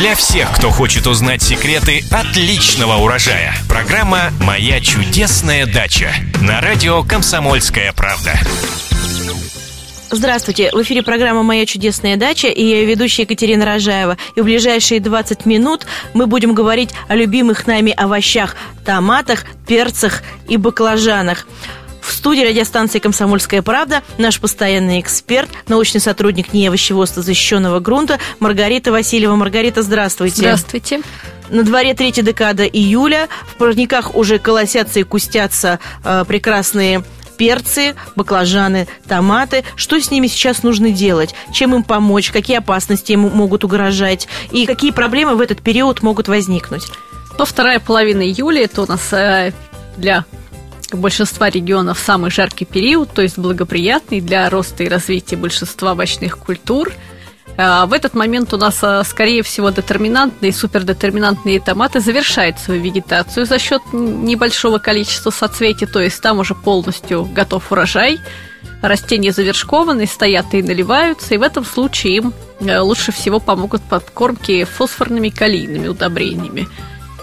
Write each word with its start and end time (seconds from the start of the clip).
Для 0.00 0.14
всех, 0.14 0.50
кто 0.56 0.70
хочет 0.70 1.06
узнать 1.06 1.42
секреты 1.42 2.02
отличного 2.10 2.94
урожая. 2.94 3.52
Программа 3.68 4.30
«Моя 4.40 4.80
чудесная 4.80 5.66
дача» 5.66 6.10
на 6.40 6.62
радио 6.62 7.02
«Комсомольская 7.02 7.92
правда». 7.92 8.32
Здравствуйте, 10.10 10.70
в 10.72 10.80
эфире 10.80 11.02
программа 11.02 11.42
«Моя 11.42 11.66
чудесная 11.66 12.16
дача» 12.16 12.48
и 12.48 12.64
я 12.64 12.86
ведущая 12.86 13.22
Екатерина 13.24 13.66
Рожаева. 13.66 14.16
И 14.36 14.40
в 14.40 14.44
ближайшие 14.44 15.00
20 15.00 15.44
минут 15.44 15.84
мы 16.14 16.26
будем 16.26 16.54
говорить 16.54 16.94
о 17.08 17.14
любимых 17.14 17.66
нами 17.66 17.92
овощах, 17.92 18.56
томатах, 18.86 19.44
перцах 19.68 20.22
и 20.48 20.56
баклажанах. 20.56 21.46
В 22.10 22.12
студии 22.12 22.42
радиостанции 22.42 22.98
«Комсомольская 22.98 23.62
правда» 23.62 24.02
наш 24.18 24.40
постоянный 24.40 24.98
эксперт, 24.98 25.48
научный 25.68 26.00
сотрудник 26.00 26.52
НИИ 26.52 26.66
овощеводства 26.66 27.22
защищенного 27.22 27.78
грунта 27.78 28.18
Маргарита 28.40 28.90
Васильева. 28.90 29.36
Маргарита, 29.36 29.82
здравствуйте. 29.82 30.38
Здравствуйте. 30.38 31.02
На 31.50 31.62
дворе 31.62 31.94
третья 31.94 32.22
декада 32.22 32.66
июля. 32.66 33.28
В 33.46 33.54
парниках 33.58 34.16
уже 34.16 34.40
колосятся 34.40 34.98
и 34.98 35.04
кустятся 35.04 35.78
э, 36.02 36.24
прекрасные 36.26 37.04
перцы, 37.38 37.94
баклажаны, 38.16 38.88
томаты. 39.06 39.62
Что 39.76 40.00
с 40.00 40.10
ними 40.10 40.26
сейчас 40.26 40.64
нужно 40.64 40.90
делать? 40.90 41.32
Чем 41.52 41.76
им 41.76 41.84
помочь? 41.84 42.32
Какие 42.32 42.58
опасности 42.58 43.12
им 43.12 43.20
могут 43.20 43.62
угрожать? 43.62 44.26
И 44.50 44.66
какие 44.66 44.90
проблемы 44.90 45.36
в 45.36 45.40
этот 45.40 45.62
период 45.62 46.02
могут 46.02 46.26
возникнуть? 46.26 46.88
Ну, 47.38 47.44
вторая 47.44 47.78
половина 47.78 48.22
июля– 48.22 48.62
это 48.64 48.82
у 48.82 48.86
нас 48.86 49.12
э, 49.12 49.52
для 49.96 50.24
большинства 50.94 51.50
регионов 51.50 51.98
самый 51.98 52.30
жаркий 52.30 52.64
период, 52.64 53.12
то 53.12 53.22
есть 53.22 53.38
благоприятный 53.38 54.20
для 54.20 54.48
роста 54.50 54.84
и 54.84 54.88
развития 54.88 55.36
большинства 55.36 55.92
овощных 55.92 56.38
культур– 56.38 56.92
а, 57.62 57.84
в 57.84 57.92
этот 57.92 58.14
момент 58.14 58.54
у 58.54 58.56
нас, 58.56 58.78
а, 58.82 59.04
скорее 59.04 59.42
всего, 59.42 59.68
детерминантные 59.68 60.50
и 60.50 60.52
супердетерминантные 60.52 61.60
томаты 61.60 62.00
завершают 62.00 62.58
свою 62.58 62.80
вегетацию 62.80 63.44
за 63.44 63.58
счет 63.58 63.82
небольшого 63.92 64.78
количества 64.78 65.30
соцветий, 65.30 65.86
то 65.86 66.00
есть 66.00 66.22
там 66.22 66.38
уже 66.38 66.54
полностью 66.54 67.24
готов 67.24 67.70
урожай. 67.70 68.18
Растения 68.80 69.32
завершкованы, 69.32 70.06
стоят 70.06 70.54
и 70.54 70.62
наливаются, 70.62 71.34
и 71.34 71.38
в 71.38 71.42
этом 71.42 71.66
случае 71.66 72.16
им 72.16 72.34
э, 72.60 72.78
лучше 72.78 73.12
всего 73.12 73.40
помогут 73.40 73.82
подкормки 73.82 74.64
фосфорными 74.64 75.28
калийными 75.28 75.88
удобрениями. 75.88 76.66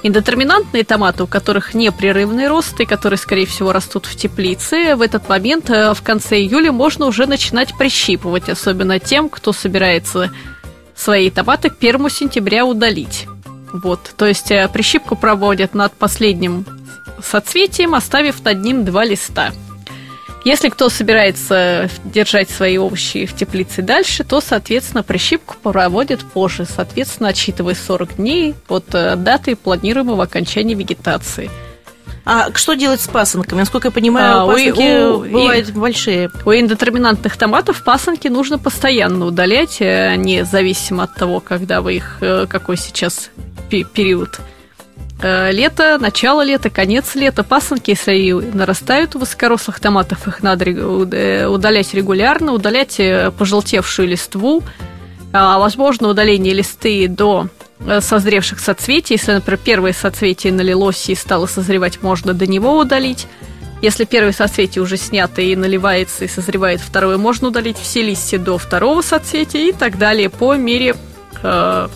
Индетерминантные 0.03 0.83
томаты, 0.83 1.23
у 1.23 1.27
которых 1.27 1.73
непрерывный 1.73 2.47
рост 2.47 2.79
и 2.79 2.85
которые, 2.85 3.17
скорее 3.17 3.45
всего, 3.45 3.71
растут 3.71 4.05
в 4.05 4.15
теплице, 4.15 4.95
в 4.95 5.01
этот 5.01 5.27
момент 5.27 5.69
э, 5.69 5.93
в 5.93 6.01
конце 6.01 6.37
июля 6.37 6.71
можно 6.71 7.05
уже 7.05 7.25
начинать 7.25 7.75
прищипывать, 7.77 8.47
особенно 8.47 8.99
тем, 8.99 9.27
кто 9.27 9.53
собирается 9.53 10.31
свои 10.95 11.29
томаты 11.29 11.69
к 11.69 11.77
1 11.79 12.09
сентября 12.09 12.65
удалить. 12.65 13.27
Вот, 13.73 14.13
то 14.15 14.25
есть 14.25 14.51
э, 14.51 14.69
прищипку 14.71 15.15
проводят 15.15 15.73
над 15.73 15.93
последним 15.93 16.65
соцветием, 17.23 17.95
оставив 17.95 18.43
над 18.43 18.61
ним 18.63 18.85
два 18.85 19.03
листа– 19.03 19.51
если 20.47 20.69
кто 20.69 20.87
собирается 20.87 21.89
держать 22.05 22.49
свои 22.49 22.77
овощи 22.77 23.25
в 23.25 23.35
теплице 23.35 23.81
дальше, 23.81 24.23
то, 24.23 24.39
соответственно, 24.39 25.03
прищипку 25.03 25.55
проводят 25.61 26.21
позже, 26.21 26.65
соответственно, 26.65 27.29
отсчитывая 27.29 27.75
40 27.75 28.15
дней 28.15 28.55
от 28.69 28.85
э, 28.93 29.15
даты 29.17 29.57
планируемого 29.57 30.23
окончания 30.23 30.73
вегетации. 30.73 31.49
А 32.23 32.53
что 32.53 32.73
делать 32.73 33.01
с 33.01 33.07
пасынками? 33.07 33.59
Насколько 33.59 33.89
я 33.89 33.91
понимаю, 33.91 34.43
а, 34.43 34.47
пасынки 34.47 35.05
у, 35.05 35.19
бывают 35.19 35.69
и, 35.69 35.71
большие. 35.73 36.29
У 36.45 36.51
индетерминантных 36.53 37.35
томатов 37.37 37.83
пасынки 37.83 38.27
нужно 38.27 38.57
постоянно 38.57 39.25
удалять, 39.25 39.77
э, 39.79 40.15
независимо 40.15 41.03
от 41.03 41.15
того, 41.15 41.41
когда 41.41 41.81
вы 41.81 41.95
их, 41.95 42.17
э, 42.21 42.45
какой 42.49 42.77
сейчас 42.77 43.31
период 43.69 44.39
лето, 45.21 45.97
начало 45.99 46.43
лета, 46.43 46.69
конец 46.69 47.15
лета, 47.15 47.43
пасынки, 47.43 47.91
если 47.91 48.31
нарастают 48.53 49.15
у 49.15 49.19
высокорослых 49.19 49.79
томатов, 49.79 50.27
их 50.27 50.43
надо 50.43 50.65
э, 50.65 51.47
удалять 51.47 51.93
регулярно, 51.95 52.53
удалять 52.53 52.99
э, 52.99 53.31
пожелтевшую 53.31 54.09
листву, 54.09 54.63
а, 55.33 55.57
возможно, 55.57 56.09
удаление 56.09 56.53
листы 56.53 57.07
до 57.07 57.47
созревших 57.99 58.59
соцветий. 58.59 59.15
Если, 59.15 59.33
например, 59.33 59.59
первое 59.63 59.93
соцветие 59.93 60.53
налилось 60.53 61.09
и 61.09 61.15
стало 61.15 61.45
созревать, 61.47 62.01
можно 62.01 62.33
до 62.33 62.47
него 62.47 62.77
удалить. 62.77 63.27
Если 63.81 64.05
первое 64.05 64.33
соцветие 64.33 64.81
уже 64.83 64.97
снято 64.97 65.41
и 65.41 65.55
наливается 65.55 66.25
и 66.25 66.27
созревает 66.27 66.81
второе, 66.81 67.17
можно 67.17 67.49
удалить 67.49 67.77
все 67.77 68.01
листья 68.01 68.39
до 68.39 68.57
второго 68.57 69.01
соцветия 69.01 69.69
и 69.69 69.71
так 69.71 69.99
далее 69.99 70.29
по 70.29 70.55
мере 70.55 70.95
э, 71.43 71.87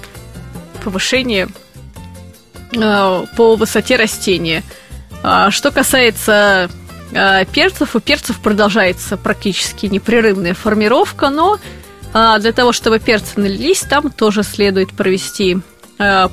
повышения 0.83 1.47
Э, 1.47 1.60
по 2.71 3.55
высоте 3.55 3.95
растения. 3.95 4.63
А 5.23 5.51
что 5.51 5.71
касается 5.71 6.69
э, 7.11 7.45
перцев, 7.45 7.95
у 7.95 7.99
перцев 7.99 8.39
продолжается 8.39 9.17
практически 9.17 9.85
непрерывная 9.85 10.53
формировка, 10.53 11.29
но 11.29 11.59
а, 12.13 12.39
для 12.39 12.51
того, 12.51 12.71
чтобы 12.71 12.99
перцы 12.99 13.39
налились, 13.39 13.81
там 13.81 14.09
тоже 14.09 14.43
следует 14.43 14.93
провести 14.93 15.59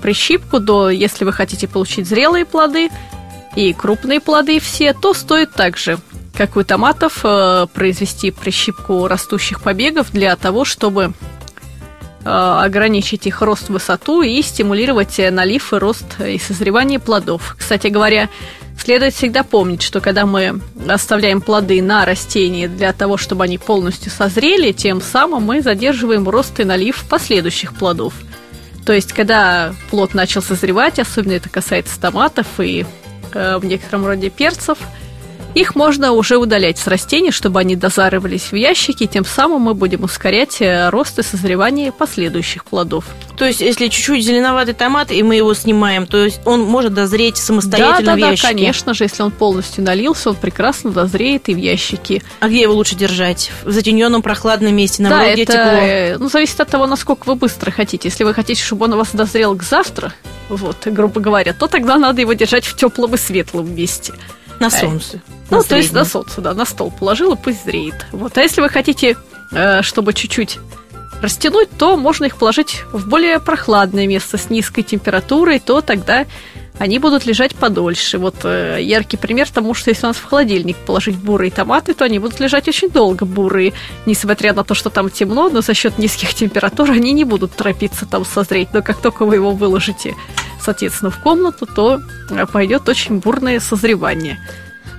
прищипку 0.00 0.60
до, 0.60 0.88
если 0.88 1.26
вы 1.26 1.32
хотите 1.34 1.68
получить 1.68 2.08
зрелые 2.08 2.46
плоды 2.46 2.88
и 3.54 3.74
крупные 3.74 4.18
плоды 4.18 4.60
все, 4.60 4.94
то 4.94 5.12
стоит 5.12 5.52
также, 5.52 5.98
как 6.34 6.56
у 6.56 6.64
томатов, 6.64 7.20
произвести 7.74 8.30
прищипку 8.30 9.06
растущих 9.08 9.60
побегов 9.60 10.10
для 10.10 10.34
того, 10.36 10.64
чтобы 10.64 11.12
ограничить 12.28 13.26
их 13.26 13.42
рост 13.42 13.68
высоту 13.68 14.22
и 14.22 14.40
стимулировать 14.42 15.18
налив 15.30 15.72
и 15.72 15.76
рост 15.76 16.06
и 16.20 16.38
созревание 16.38 16.98
плодов. 16.98 17.56
Кстати 17.58 17.88
говоря, 17.88 18.28
следует 18.82 19.14
всегда 19.14 19.42
помнить, 19.44 19.82
что 19.82 20.00
когда 20.00 20.26
мы 20.26 20.60
оставляем 20.88 21.40
плоды 21.40 21.82
на 21.82 22.04
растении 22.04 22.66
для 22.66 22.92
того, 22.92 23.16
чтобы 23.16 23.44
они 23.44 23.58
полностью 23.58 24.10
созрели, 24.10 24.72
тем 24.72 25.00
самым 25.00 25.44
мы 25.44 25.62
задерживаем 25.62 26.28
рост 26.28 26.58
и 26.60 26.64
налив 26.64 27.04
последующих 27.08 27.74
плодов. 27.74 28.14
То 28.84 28.92
есть, 28.92 29.12
когда 29.12 29.74
плод 29.90 30.14
начал 30.14 30.42
созревать, 30.42 30.98
особенно 30.98 31.32
это 31.32 31.48
касается 31.50 32.00
томатов 32.00 32.46
и 32.58 32.86
э, 33.34 33.58
в 33.58 33.64
некотором 33.64 34.06
роде 34.06 34.30
перцев– 34.30 34.78
их 35.54 35.74
можно 35.74 36.12
уже 36.12 36.36
удалять 36.36 36.78
с 36.78 36.86
растений, 36.86 37.30
чтобы 37.30 37.60
они 37.60 37.76
дозаривались 37.76 38.52
в 38.52 38.54
ящики, 38.54 39.06
тем 39.06 39.24
самым 39.24 39.62
мы 39.62 39.74
будем 39.74 40.04
ускорять 40.04 40.60
э, 40.60 40.90
рост 40.90 41.18
и 41.18 41.22
созревание 41.22 41.90
последующих 41.92 42.64
плодов. 42.64 43.04
То 43.36 43.44
есть, 43.44 43.60
если 43.60 43.88
чуть-чуть 43.88 44.24
зеленоватый 44.24 44.74
томат, 44.74 45.10
и 45.10 45.22
мы 45.22 45.36
его 45.36 45.54
снимаем, 45.54 46.06
то 46.06 46.24
есть 46.24 46.40
он 46.44 46.62
может 46.62 46.92
дозреть 46.92 47.36
самостоятельно 47.36 48.14
да, 48.14 48.16
да, 48.16 48.26
в 48.26 48.30
ящике? 48.30 48.48
Да, 48.48 48.54
конечно 48.54 48.94
же, 48.94 49.04
если 49.04 49.22
он 49.22 49.30
полностью 49.30 49.84
налился, 49.84 50.30
он 50.30 50.36
прекрасно 50.36 50.90
дозреет 50.90 51.48
и 51.48 51.54
в 51.54 51.58
ящике. 51.58 52.22
А 52.40 52.48
где 52.48 52.62
его 52.62 52.74
лучше 52.74 52.94
держать? 52.94 53.50
В 53.64 53.70
затененном 53.70 54.22
прохладном 54.22 54.74
месте, 54.74 55.02
на 55.02 55.10
да, 55.10 55.24
это, 55.24 55.52
тепло? 55.52 55.62
Э, 55.62 56.18
ну, 56.18 56.28
зависит 56.28 56.60
от 56.60 56.68
того, 56.68 56.86
насколько 56.86 57.26
вы 57.26 57.36
быстро 57.36 57.70
хотите. 57.70 58.08
Если 58.08 58.24
вы 58.24 58.34
хотите, 58.34 58.62
чтобы 58.62 58.86
он 58.86 58.94
у 58.94 58.96
вас 58.96 59.10
дозрел 59.12 59.56
к 59.56 59.62
завтра, 59.62 60.12
вот, 60.48 60.76
грубо 60.86 61.20
говоря, 61.20 61.52
то 61.52 61.68
тогда 61.68 61.96
надо 61.96 62.20
его 62.20 62.32
держать 62.32 62.64
в 62.64 62.76
теплом 62.76 63.14
и 63.14 63.18
светлом 63.18 63.74
месте. 63.74 64.14
На 64.60 64.70
солнце. 64.70 65.20
Ну, 65.50 65.62
то 65.62 65.76
есть 65.76 65.92
на 65.92 66.04
солнце, 66.04 66.40
да, 66.40 66.54
на 66.54 66.64
стол 66.64 66.90
положила, 66.90 67.34
пусть 67.34 67.64
зреет. 67.64 68.06
Вот. 68.12 68.36
А 68.36 68.42
если 68.42 68.60
вы 68.60 68.68
хотите, 68.68 69.16
э, 69.52 69.82
чтобы 69.82 70.12
чуть-чуть 70.12 70.58
растянуть, 71.22 71.68
то 71.76 71.96
можно 71.96 72.26
их 72.26 72.36
положить 72.36 72.82
в 72.92 73.08
более 73.08 73.40
прохладное 73.40 74.06
место 74.06 74.38
с 74.38 74.50
низкой 74.50 74.82
температурой, 74.82 75.58
то 75.58 75.80
тогда 75.80 76.26
они 76.78 76.98
будут 76.98 77.26
лежать 77.26 77.54
подольше. 77.56 78.18
Вот 78.18 78.36
э, 78.44 78.78
яркий 78.80 79.16
пример 79.16 79.48
тому, 79.50 79.74
что 79.74 79.90
если 79.90 80.06
у 80.06 80.08
нас 80.08 80.16
в 80.16 80.24
холодильник 80.24 80.76
положить 80.76 81.16
бурые 81.16 81.50
томаты, 81.50 81.92
то 81.94 82.04
они 82.04 82.18
будут 82.18 82.38
лежать 82.40 82.68
очень 82.68 82.88
долго 82.88 83.24
бурые, 83.24 83.72
несмотря 84.06 84.52
на 84.52 84.62
то, 84.64 84.74
что 84.74 84.88
там 84.88 85.10
темно, 85.10 85.48
но 85.50 85.60
за 85.60 85.74
счет 85.74 85.98
низких 85.98 86.34
температур 86.34 86.90
они 86.90 87.12
не 87.12 87.24
будут 87.24 87.52
торопиться 87.52 88.06
там 88.06 88.24
созреть. 88.24 88.68
Но 88.72 88.82
как 88.82 89.00
только 89.00 89.24
вы 89.24 89.36
его 89.36 89.50
выложите, 89.50 90.14
соответственно, 90.68 91.10
в 91.10 91.18
комнату, 91.18 91.64
то 91.64 91.98
э, 92.28 92.46
пойдет 92.46 92.86
очень 92.90 93.20
бурное 93.20 93.58
созревание. 93.58 94.38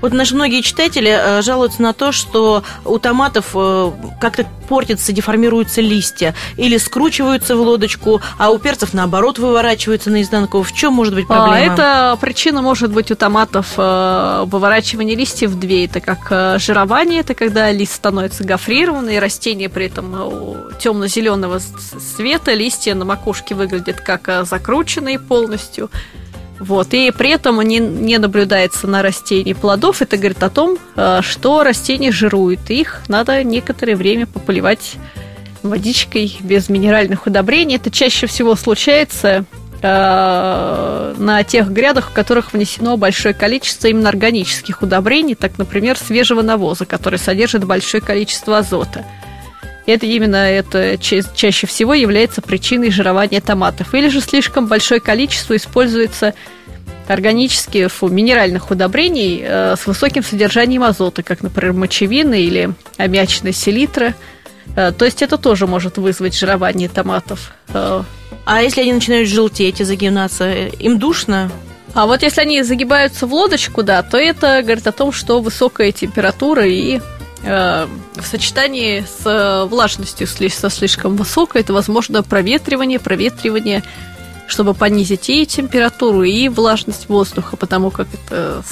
Вот 0.01 0.13
наши 0.13 0.35
многие 0.35 0.61
читатели 0.61 1.09
э, 1.11 1.41
жалуются 1.41 1.81
на 1.81 1.93
то, 1.93 2.11
что 2.11 2.63
у 2.85 2.99
томатов 2.99 3.51
э, 3.53 3.91
как-то 4.21 4.45
портятся, 4.67 5.11
деформируются 5.11 5.81
листья 5.81 6.35
или 6.55 6.77
скручиваются 6.77 7.55
в 7.55 7.61
лодочку, 7.61 8.21
а 8.37 8.51
у 8.51 8.59
перцев, 8.59 8.93
наоборот, 8.93 9.39
выворачиваются 9.39 10.09
наизнанку. 10.09 10.63
В 10.63 10.71
чем 10.73 10.93
может 10.93 11.13
быть 11.15 11.25
а, 11.27 11.33
проблема? 11.33 11.73
А, 11.73 11.73
это 11.73 12.17
причина 12.21 12.61
может 12.61 12.91
быть 12.91 13.11
у 13.11 13.15
томатов 13.15 13.73
э, 13.77 14.43
выворачивания 14.45 15.15
листьев 15.15 15.55
две. 15.59 15.85
Это 15.85 15.99
как 15.99 16.59
жирование, 16.59 17.21
это 17.21 17.33
когда 17.33 17.71
лист 17.71 17.93
становится 17.93 18.43
гофрированный, 18.43 19.15
и 19.15 19.19
растение 19.19 19.69
при 19.69 19.87
этом 19.87 20.69
темно-зеленого 20.79 21.59
цвета, 22.15 22.53
листья 22.53 22.95
на 22.95 23.05
макушке 23.05 23.55
выглядят 23.55 23.99
как 24.01 24.45
закрученные 24.45 25.19
полностью. 25.19 25.89
Вот. 26.59 26.93
И 26.93 27.11
при 27.11 27.29
этом 27.29 27.61
не, 27.61 27.79
не 27.79 28.17
наблюдается 28.17 28.87
на 28.87 29.01
растении 29.01 29.53
плодов. 29.53 30.01
Это 30.01 30.17
говорит 30.17 30.43
о 30.43 30.49
том, 30.49 30.77
э, 30.95 31.21
что 31.21 31.63
растения 31.63 32.11
жируют. 32.11 32.69
Их 32.69 33.01
надо 33.07 33.43
некоторое 33.43 33.95
время 33.95 34.27
пополивать 34.27 34.97
водичкой, 35.63 36.37
без 36.41 36.69
минеральных 36.69 37.25
удобрений. 37.25 37.75
Это 37.75 37.91
чаще 37.91 38.27
всего 38.27 38.55
случается 38.55 39.45
э, 39.81 41.15
на 41.17 41.43
тех 41.43 41.71
грядах, 41.71 42.09
в 42.09 42.13
которых 42.13 42.53
внесено 42.53 42.97
большое 42.97 43.33
количество 43.33 43.87
именно 43.87 44.09
органических 44.09 44.81
удобрений, 44.81 45.35
так, 45.35 45.57
например, 45.57 45.97
свежего 45.97 46.41
навоза, 46.41 46.85
который 46.85 47.19
содержит 47.19 47.63
большое 47.63 48.01
количество 48.01 48.57
азота. 48.57 49.05
Это 49.89 50.05
именно 50.05 50.35
это 50.35 50.97
ча- 50.99 51.23
чаще 51.35 51.65
всего 51.65 51.93
является 51.93 52.41
причиной 52.41 52.91
жирования 52.91 53.41
томатов. 53.41 53.93
Или 53.95 54.09
же 54.09 54.21
слишком 54.21 54.67
большое 54.67 54.99
количество 54.99 55.55
используется 55.55 56.33
органических, 57.07 57.91
фу, 57.91 58.07
минеральных 58.07 58.69
удобрений 58.69 59.41
э, 59.43 59.75
с 59.75 59.87
высоким 59.87 60.23
содержанием 60.23 60.83
азота, 60.83 61.23
как, 61.23 61.41
например, 61.41 61.73
мочевины 61.73 62.39
или 62.39 62.69
аммиачная 62.97 63.51
селитра. 63.51 64.13
Э, 64.75 64.91
то 64.91 65.05
есть 65.05 65.23
это 65.23 65.39
тоже 65.39 65.65
может 65.65 65.97
вызвать 65.97 66.37
жирование 66.37 66.87
томатов. 66.87 67.51
Э, 67.69 68.03
А 68.45 68.61
если 68.61 68.81
они 68.81 68.93
начинают 68.93 69.27
желтеть 69.27 69.81
и 69.81 69.85
загинаться, 69.85 70.43
э, 70.45 70.69
им 70.77 70.99
душно? 70.99 71.51
А 71.95 72.05
вот 72.05 72.21
если 72.21 72.41
они 72.41 72.61
загибаются 72.61 73.25
в 73.25 73.33
лодочку, 73.33 73.81
да, 73.81 74.03
то 74.03 74.19
это 74.19 74.61
говорит 74.61 74.85
о 74.85 74.91
том, 74.91 75.11
что 75.11 75.41
высокая 75.41 75.91
температура 75.91 76.63
и 76.67 77.01
в 77.43 78.25
сочетании 78.25 79.01
с 79.01 79.25
э, 79.25 79.65
влажностью 79.65 80.27
со 80.27 80.69
слишком 80.69 81.15
высокой, 81.15 81.61
это 81.61 81.73
возможно 81.73 82.21
проветривание, 82.21 82.99
проветривание, 82.99 83.83
чтобы 84.47 84.73
понизить 84.73 85.29
и 85.29 85.45
температуру, 85.45 86.23
и 86.23 86.49
влажность 86.49 87.07
воздуха, 87.07 87.55
потому 87.55 87.91
как 87.91 88.07
это 88.13 88.63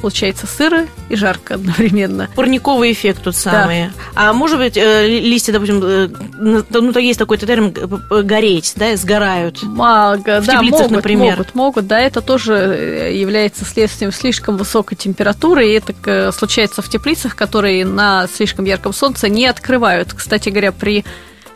получается 0.00 0.46
сыро 0.46 0.86
и 1.08 1.16
жарко 1.16 1.54
одновременно. 1.54 2.28
Парниковый 2.34 2.92
эффект 2.92 3.22
тут 3.24 3.36
самый. 3.36 3.90
А 4.14 4.32
может 4.32 4.58
быть, 4.58 4.76
э, 4.76 5.06
ли- 5.06 5.20
листья, 5.20 5.52
допустим, 5.52 5.80
э, 5.84 6.08
ну, 6.38 6.64
ну, 6.68 6.92
то 6.92 7.00
есть 7.00 7.18
такой 7.18 7.38
термин 7.38 7.74
э, 8.10 8.22
гореть, 8.22 8.72
да, 8.76 8.96
сгорают. 8.96 9.62
Мага, 9.62 10.40
В 10.40 10.46
да, 10.46 10.62
могут, 10.62 10.90
например. 10.90 11.32
могут, 11.32 11.54
могут, 11.54 11.86
да, 11.86 12.00
это 12.00 12.20
тоже 12.20 13.10
является 13.12 13.64
следствием 13.64 14.12
слишком 14.12 14.56
высокой 14.56 14.96
температуры, 14.96 15.68
и 15.68 15.72
это 15.72 16.32
случается 16.32 16.82
в 16.82 16.88
теплицах, 16.88 17.36
которые 17.36 17.84
на 17.84 18.26
слишком 18.32 18.64
ярком 18.64 18.92
солнце 18.92 19.28
не 19.28 19.46
открывают. 19.46 20.12
Кстати 20.12 20.48
говоря, 20.48 20.72
при 20.72 21.04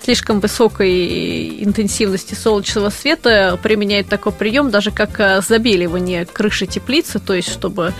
слишком 0.02 0.40
высокой 0.40 1.62
интенсивности 1.62 2.34
солнечного 2.34 2.90
света 2.90 3.58
применяют 3.62 4.08
такой 4.08 4.32
прием 4.32 4.70
даже 4.70 4.90
как 4.90 5.42
забеливание 5.46 6.26
крыши 6.26 6.66
теплицы, 6.66 7.20
то 7.20 7.34
есть 7.34 7.48
чтобы 7.52 7.92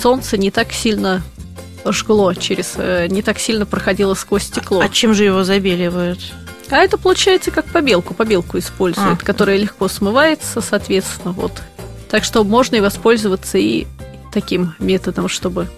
солнце 0.00 0.36
не 0.36 0.50
так 0.50 0.72
сильно 0.72 1.22
жгло 1.84 2.34
через, 2.34 2.74
э, 2.76 3.06
не 3.08 3.22
так 3.22 3.38
сильно 3.38 3.66
проходило 3.66 4.14
сквозь 4.14 4.44
стекло. 4.44 4.80
А 4.80 4.88
чем 4.88 5.14
же 5.14 5.24
его 5.24 5.44
забеливают? 5.44 6.20
А 6.70 6.78
это 6.78 6.98
получается 6.98 7.50
как 7.50 7.66
побелку, 7.66 8.14
побелку 8.14 8.58
используют, 8.58 9.22
А. 9.22 9.24
которая 9.24 9.56
легко 9.56 9.88
смывается, 9.88 10.60
соответственно, 10.60 11.32
вот. 11.32 11.52
Так 12.08 12.24
что 12.24 12.44
можно 12.44 12.76
и 12.76 12.80
воспользоваться 12.80 13.58
и 13.58 13.86
таким 14.32 14.74
методом, 14.78 15.28
чтобы 15.28 15.68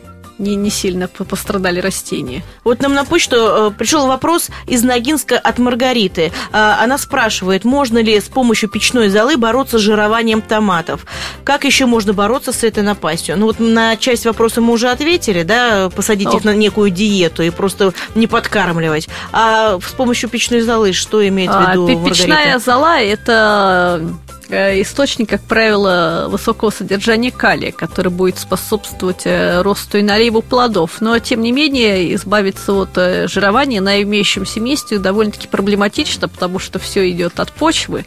не, 0.42 0.56
не 0.56 0.70
сильно 0.70 1.08
по- 1.08 1.24
пострадали 1.24 1.80
растения. 1.80 2.42
Вот 2.64 2.82
нам 2.82 2.94
на 2.94 3.04
почту 3.04 3.36
э, 3.36 3.70
пришел 3.78 4.06
вопрос 4.06 4.48
из 4.66 4.82
Ногинска 4.82 5.38
от 5.38 5.58
Маргариты. 5.58 6.32
А, 6.52 6.78
Она 6.82 6.98
спрашивает, 6.98 7.64
можно 7.64 7.98
ли 8.02 8.20
с 8.20 8.24
помощью 8.24 8.68
печной 8.68 9.08
золы 9.08 9.36
бороться 9.36 9.78
с 9.78 9.80
жированием 9.80 10.42
томатов? 10.42 11.06
Как 11.44 11.64
еще 11.64 11.86
можно 11.86 12.12
бороться 12.12 12.52
с 12.52 12.64
этой 12.64 12.82
напастью? 12.82 13.36
Ну 13.38 13.46
вот 13.46 13.60
на 13.60 13.96
часть 13.96 14.26
вопроса 14.26 14.60
мы 14.60 14.72
уже 14.72 14.88
ответили, 14.90 15.42
да, 15.44 15.88
посадить 15.94 16.28
О. 16.28 16.36
их 16.36 16.44
на 16.44 16.54
некую 16.54 16.90
диету 16.90 17.42
и 17.42 17.50
просто 17.50 17.92
не 18.14 18.26
подкармливать. 18.26 19.08
А 19.32 19.78
с 19.80 19.92
помощью 19.92 20.28
печной 20.28 20.60
золы 20.62 20.92
что 20.92 21.26
имеет 21.26 21.50
в 21.50 21.54
А, 21.56 21.72
виду 21.72 21.86
пе- 21.86 21.94
Маргарита? 21.94 22.14
Печная 22.26 22.58
зола– 22.58 23.00
это 23.00 24.02
источник, 24.52 25.28
как 25.28 25.42
правило, 25.42 26.26
высокого 26.28 26.70
содержания 26.70 27.30
калия, 27.30 27.72
который 27.72 28.10
будет 28.10 28.38
способствовать 28.38 29.22
э, 29.24 29.62
росту 29.62 29.98
и 29.98 30.02
наливу 30.02 30.42
плодов. 30.42 31.00
Но, 31.00 31.18
тем 31.18 31.42
не 31.42 31.52
менее, 31.52 32.14
избавиться 32.14 32.72
от 32.72 32.90
э, 32.96 33.26
жирования 33.28 33.80
на 33.80 34.02
имеющемся 34.02 34.60
месте 34.60 34.98
довольно-таки 34.98 35.48
проблематично, 35.48 36.28
потому 36.28 36.58
что 36.58 36.78
все 36.78 37.10
идет 37.10 37.40
от 37.40 37.52
почвы, 37.52 38.06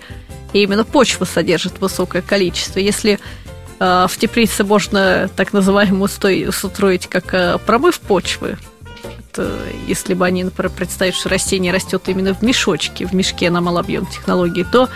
и 0.54 0.64
именно 0.64 0.86
почва 0.86 1.26
содержит 1.26 1.80
высокое 1.80 2.22
количество. 2.22 2.80
Если 2.80 3.20
э, 3.80 4.08
в 4.10 4.18
теплице 4.18 4.64
можно 4.64 5.30
так 5.36 5.54
называемую 5.54 6.10
устой- 6.10 6.48
устроить 6.48 7.08
как 7.08 7.34
э, 7.34 7.58
промыв 7.66 8.00
почвы, 8.00 8.58
если 9.86 10.14
бы 10.14 10.26
они, 10.26 10.46
например, 10.46 10.72
представить, 10.72 11.14
что 11.14 11.28
растение 11.28 11.74
растет 11.74 12.04
именно 12.08 12.34
в 12.34 12.42
мешочке, 12.42 13.06
в 13.06 13.12
мешке 13.12 13.50
на 13.50 13.60
малообъем 13.60 14.06
технологии, 14.06 14.66
то 14.72 14.88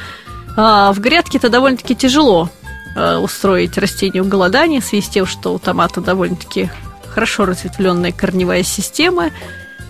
а, 0.57 0.91
в 0.93 0.99
грядке 0.99 1.37
это 1.37 1.49
довольно-таки 1.49 1.95
тяжело 1.95 2.49
а, 2.95 3.19
устроить 3.19 3.77
растению 3.77 4.25
голодание, 4.25 4.81
в 4.81 4.85
связи 4.85 5.05
с 5.05 5.09
тем, 5.09 5.25
что 5.25 5.53
у 5.53 5.59
томата 5.59 6.01
довольно-таки 6.01 6.69
хорошо 7.09 7.45
разветвленная 7.45 8.11
корневая 8.11 8.63
система, 8.63 9.29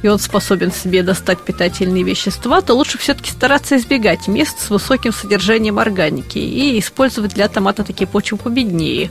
и 0.01 0.07
он 0.07 0.19
способен 0.19 0.71
себе 0.71 1.03
достать 1.03 1.43
питательные 1.43 2.03
вещества, 2.03 2.61
то 2.61 2.73
лучше 2.73 2.97
все-таки 2.97 3.31
стараться 3.31 3.77
избегать 3.77 4.27
мест 4.27 4.59
с 4.59 4.69
высоким 4.69 5.11
содержанием 5.11 5.77
органики 5.77 6.37
и 6.37 6.79
использовать 6.79 7.33
для 7.33 7.47
томата 7.49 7.83
такие 7.83 8.07
почвы 8.07 8.37
победнее, 8.37 9.09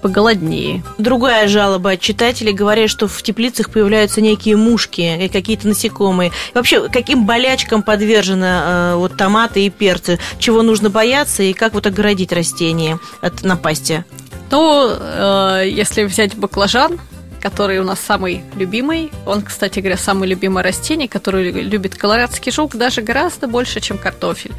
поголоднее. 0.00 0.82
Другая 0.98 1.48
жалоба 1.48 1.92
от 1.92 2.00
читателей 2.00 2.52
говорят, 2.52 2.90
что 2.90 3.08
в 3.08 3.22
теплицах 3.22 3.70
появляются 3.70 4.20
некие 4.20 4.56
мушки, 4.56 5.24
и 5.24 5.28
какие-то 5.28 5.68
насекомые. 5.68 6.30
И 6.30 6.32
вообще, 6.54 6.88
каким 6.88 7.26
болячкам 7.26 7.82
подвержены 7.82 8.46
э, 8.46 8.94
вот 8.96 9.16
томаты 9.16 9.66
и 9.66 9.70
перцы? 9.70 10.18
Чего 10.38 10.62
нужно 10.62 10.90
бояться 10.90 11.42
и 11.42 11.52
как 11.52 11.74
вот 11.74 11.86
оградить 11.86 12.32
растения 12.32 12.98
от 13.20 13.42
напасти? 13.42 14.04
Ну, 14.50 14.90
э, 14.90 15.68
если 15.70 16.04
взять 16.04 16.34
баклажан, 16.36 16.98
который 17.40 17.78
у 17.78 17.84
нас 17.84 18.00
самый 18.00 18.42
любимый, 18.56 19.10
он, 19.26 19.42
кстати 19.42 19.80
говоря, 19.80 19.96
самое 19.96 20.30
любимое 20.30 20.64
растение, 20.64 21.08
которое 21.08 21.50
любит 21.50 21.94
колорадский 21.94 22.50
жук 22.52 22.76
даже 22.76 23.02
гораздо 23.02 23.46
больше, 23.46 23.80
чем 23.80 23.98
картофель. 23.98 24.52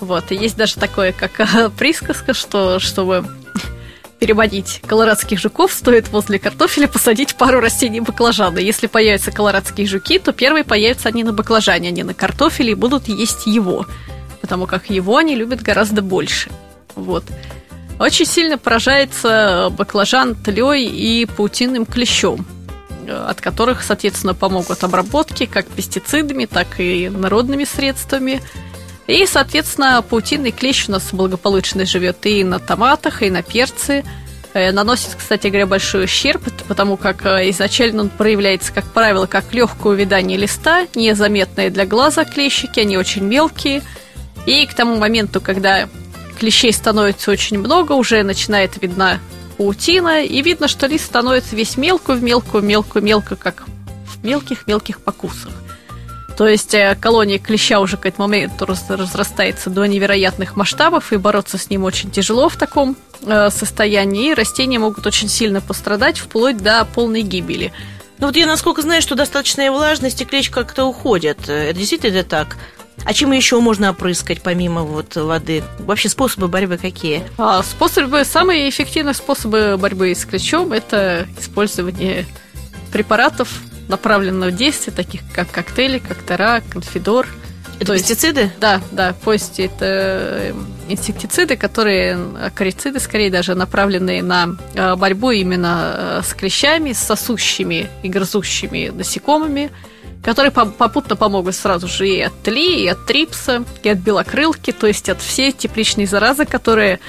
Вот, 0.00 0.32
и 0.32 0.34
есть 0.34 0.56
даже 0.56 0.76
такое, 0.76 1.12
как 1.12 1.72
присказка, 1.78 2.34
что 2.34 2.78
чтобы 2.78 3.24
переводить 4.24 4.80
колорадских 4.86 5.38
жуков, 5.38 5.70
стоит 5.70 6.08
возле 6.08 6.38
картофеля 6.38 6.88
посадить 6.88 7.34
пару 7.34 7.60
растений 7.60 8.00
баклажана. 8.00 8.58
Если 8.58 8.86
появятся 8.86 9.30
колорадские 9.30 9.86
жуки, 9.86 10.18
то 10.18 10.32
первые 10.32 10.64
появятся 10.64 11.10
они 11.10 11.24
на 11.24 11.34
баклажане, 11.34 11.88
а 11.88 11.90
не 11.90 12.04
на 12.04 12.14
картофеле, 12.14 12.72
и 12.72 12.74
будут 12.74 13.06
есть 13.06 13.46
его, 13.46 13.84
потому 14.40 14.66
как 14.66 14.88
его 14.88 15.18
они 15.18 15.34
любят 15.34 15.60
гораздо 15.60 16.00
больше. 16.00 16.48
Вот. 16.94 17.22
Очень 17.98 18.24
сильно 18.24 18.56
поражается 18.56 19.68
баклажан 19.76 20.34
тлей 20.36 20.86
и 20.86 21.26
паутинным 21.26 21.84
клещом, 21.84 22.46
э, 23.06 23.12
от 23.12 23.42
которых, 23.42 23.82
соответственно, 23.82 24.32
помогут 24.32 24.84
обработки 24.84 25.44
как 25.44 25.66
пестицидами, 25.66 26.46
так 26.46 26.80
и 26.80 27.10
народными 27.10 27.64
средствами. 27.64 28.40
И, 29.06 29.26
соответственно, 29.26 30.02
паутинный 30.02 30.50
клещ 30.50 30.88
у 30.88 30.92
нас 30.92 31.08
благополучно 31.12 31.84
живет 31.84 32.24
и 32.24 32.42
на 32.42 32.58
томатах, 32.58 33.22
и 33.22 33.30
на 33.30 33.42
перце. 33.42 34.02
Э, 34.54 34.72
Наносит, 34.72 35.14
кстати 35.18 35.48
говоря, 35.48 35.66
большой 35.66 36.04
ущерб, 36.04 36.42
потому 36.68 36.96
как 36.96 37.26
э, 37.26 37.50
изначально 37.50 38.02
он 38.02 38.08
проявляется, 38.08 38.72
как 38.72 38.84
правило, 38.84 39.26
как 39.26 39.52
легкое 39.52 39.92
увядание 39.92 40.38
листа, 40.38 40.86
незаметные 40.94 41.70
для 41.70 41.84
глаза 41.84 42.24
клещики, 42.24 42.80
они 42.80 42.96
очень 42.96 43.24
мелкие. 43.24 43.82
И 44.46 44.64
к 44.66 44.74
тому 44.74 44.96
моменту, 44.96 45.40
когда 45.40 45.88
клещей 46.38 46.72
становится 46.72 47.30
очень 47.30 47.58
много, 47.58 47.92
уже 47.92 48.22
начинает 48.22 48.80
видна 48.80 49.18
паутина, 49.58 50.24
и 50.24 50.40
видно, 50.40 50.66
что 50.66 50.86
лист 50.86 51.06
становится 51.06 51.56
весь 51.56 51.76
мелкую, 51.76 52.18
в 52.18 52.22
мелкую, 52.22 52.62
мелкую, 52.62 53.04
мелко, 53.04 53.36
как 53.36 53.64
в 54.06 54.24
мелких-мелких 54.24 55.00
покусах. 55.00 55.52
То 56.36 56.48
есть 56.48 56.74
э, 56.74 56.96
колония 57.00 57.38
клеща 57.38 57.80
уже 57.80 57.96
к 57.96 58.06
этому 58.06 58.28
моменту 58.28 58.66
раз- 58.66 58.84
разрастается 58.88 59.70
до 59.70 59.84
невероятных 59.84 60.56
масштабов, 60.56 61.12
и 61.12 61.16
бороться 61.16 61.58
с 61.58 61.70
ним 61.70 61.84
очень 61.84 62.10
тяжело 62.10 62.48
в 62.48 62.56
таком 62.56 62.96
э, 63.22 63.50
состоянии, 63.50 64.30
и 64.30 64.34
растения 64.34 64.78
могут 64.78 65.06
очень 65.06 65.28
сильно 65.28 65.60
пострадать, 65.60 66.18
вплоть 66.18 66.58
до 66.58 66.84
полной 66.84 67.22
гибели. 67.22 67.72
Ну 68.18 68.26
вот 68.26 68.36
я 68.36 68.46
насколько 68.46 68.82
знаю, 68.82 69.02
что 69.02 69.14
достаточная 69.14 69.70
влажность 69.70 70.20
и 70.22 70.24
клещ 70.24 70.50
как-то 70.50 70.84
уходят. 70.84 71.48
Это 71.48 71.78
действительно 71.78 72.22
так? 72.22 72.56
А 73.04 73.12
чем 73.12 73.32
еще 73.32 73.58
можно 73.60 73.90
опрыскать 73.90 74.40
помимо 74.40 74.82
вот 74.82 75.16
воды? 75.16 75.62
Вообще 75.80 76.08
способы 76.08 76.48
борьбы 76.48 76.78
какие? 76.78 77.22
А 77.38 77.62
способы, 77.62 78.24
самые 78.24 78.68
эффективные 78.70 79.14
способы 79.14 79.76
борьбы 79.76 80.14
с 80.14 80.24
клещом– 80.24 80.72
это 80.72 81.26
использование 81.38 82.24
препаратов 82.92 83.50
направленного 83.88 84.50
действия, 84.50 84.92
таких 84.92 85.20
как 85.32 85.50
коктейли, 85.50 85.98
коктора, 85.98 86.62
конфидор. 86.70 87.26
Это 87.76 87.86
То 87.86 87.92
есть- 87.94 88.06
пестициды? 88.08 88.50
Да, 88.60 88.80
да, 88.92 89.14
поисти 89.24 89.62
это 89.62 89.84
э, 89.84 90.54
инсектициды, 90.88 91.56
которые, 91.56 92.16
акарициды, 92.44 93.00
скорее 93.00 93.30
даже 93.30 93.54
направленные 93.54 94.22
на 94.22 94.56
э, 94.74 94.94
борьбу 94.94 95.30
именно 95.32 95.94
э, 95.96 96.20
с 96.24 96.34
клещами, 96.34 96.92
с 96.92 96.98
сосущими 96.98 97.88
и 98.02 98.08
грызущими 98.08 98.90
насекомыми, 98.94 99.70
которые 100.22 100.52
попутно 100.52 101.16
помогут 101.16 101.56
сразу 101.56 101.88
же 101.88 102.08
и 102.08 102.20
от 102.20 102.32
тли, 102.42 102.84
и 102.84 102.86
от 102.86 103.04
трипса, 103.06 103.64
и 103.82 103.88
от 103.88 103.98
белокрылки, 103.98 104.70
то 104.70 104.86
есть 104.86 105.08
от 105.08 105.20
всей 105.20 105.50
тепличной 105.52 106.06
заразы, 106.06 106.46
которая 106.46 107.00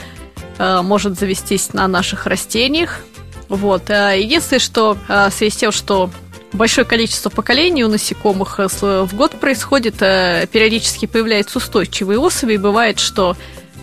э, 0.57 0.81
может 0.81 1.19
завестись 1.19 1.73
на 1.73 1.87
наших 1.87 2.25
растениях. 2.25 3.01
Вот. 3.49 3.89
Единственное, 3.89 4.59
что 4.59 4.97
э, 5.07 5.29
в 5.29 5.33
связи 5.33 5.51
с 5.51 5.57
тем, 5.57 5.71
что 5.71 6.09
большое 6.55 6.85
количество 6.85 7.29
поколений 7.29 7.83
у 7.83 7.89
насекомых 7.89 8.59
э, 8.59 8.67
в 8.69 9.13
год 9.15 9.31
происходит, 9.39 10.01
э, 10.01 10.47
периодически 10.51 11.05
появляются 11.05 11.59
устойчивые 11.59 12.19
особи, 12.19 12.53
и 12.53 12.57
бывает, 12.57 12.99
что 12.99 13.35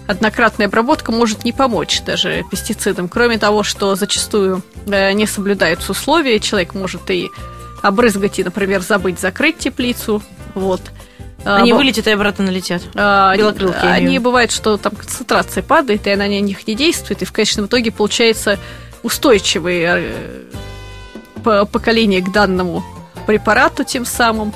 однократная 0.06 0.66
обработка 0.66 1.12
может 1.12 1.44
не 1.44 1.52
помочь 1.52 2.02
даже 2.02 2.44
пестицидам. 2.50 3.08
Кроме 3.08 3.38
того, 3.38 3.62
что 3.62 3.94
зачастую 3.94 4.62
э, 4.86 5.12
не 5.12 5.26
соблюдаются 5.26 5.92
условия, 5.92 6.40
человек 6.40 6.74
может 6.74 7.10
и 7.10 7.30
обрызгать 7.82 8.38
и, 8.38 8.44
например, 8.44 8.80
забыть 8.80 9.18
закрыть 9.18 9.58
теплицу. 9.58 10.22
Вот. 10.54 10.80
Они 11.44 11.72
а, 11.72 11.74
вылетят 11.74 12.06
и 12.06 12.10
обратно 12.10 12.44
налетят. 12.44 12.82
А, 12.94 13.36
Белокрылки. 13.36 13.84
Они 13.84 14.18
бывает, 14.18 14.52
что 14.52 14.76
там 14.76 14.94
концентрация 14.94 15.62
падает, 15.62 16.06
и 16.06 16.10
она 16.10 16.26
на 16.26 16.40
них 16.40 16.66
не 16.66 16.74
действует, 16.74 17.22
и 17.22 17.24
в 17.24 17.32
конечном 17.32 17.66
итоге 17.66 17.90
получается 17.90 18.58
устойчивые 19.02 20.46
поколение 21.42 22.22
к 22.22 22.32
данному 22.32 22.84
препарату 23.26 23.84
тем 23.84 24.04
самым. 24.04 24.52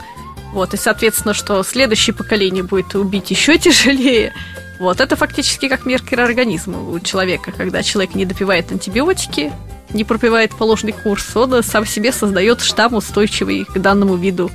Вот, 0.53 0.75
и, 0.75 0.77
соответственно, 0.77 1.35
что 1.35 1.63
следующее 1.63 2.15
поколение 2.15 2.63
будет 2.63 2.95
убить 2.95 3.31
еще 3.31 3.59
тяжелее. 3.59 4.33
Вот, 4.79 5.01
это 5.01 5.17
фактически 5.17 5.69
как 5.69 5.87
микроорганизмы 5.87 6.93
у 6.93 7.01
человека, 7.01 7.53
когда 7.53 7.83
человек 7.83 8.15
не 8.15 8.25
допивает 8.25 8.71
антибиотики, 8.73 9.53
не 9.91 10.05
пропивает 10.05 10.55
положенный 10.55 10.93
курс, 10.93 11.35
он 11.37 11.63
сам 11.63 11.87
себе 11.87 12.13
создает 12.13 12.61
штамм 12.61 12.95
устойчивый 12.95 13.65
к 13.65 13.79
данному 13.79 14.17
виду 14.17 14.51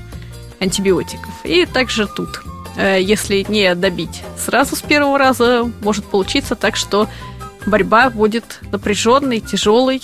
антибиотиков. 0.59 1.33
И 1.43 1.65
также 1.65 2.07
тут. 2.07 2.41
Э, 2.77 3.01
если 3.01 3.45
не 3.47 3.73
добить 3.75 4.23
сразу 4.38 4.75
с 4.75 4.81
первого 4.81 5.17
раза, 5.17 5.69
может 5.81 6.05
получиться 6.05 6.55
так, 6.55 6.75
что 6.75 7.09
борьба 7.65 8.09
будет 8.09 8.59
напряженной, 8.71 9.39
тяжелой, 9.39 10.01